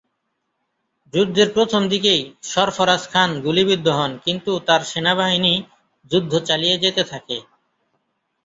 যুদ্ধের 1.13 1.49
প্রথম 1.55 1.81
দিকেই 1.89 2.21
সরফরাজ 2.45 3.03
খান 3.09 3.29
গুলিবিদ্ধ 3.45 3.87
হন 3.97 4.11
কিন্তু 4.25 4.51
তার 4.67 4.81
সেনাবাহিনী 4.83 5.53
যুদ্ধ 6.11 6.33
চালিয়ে 6.47 6.75
যেতে 6.83 7.03
থাকে। 7.03 7.37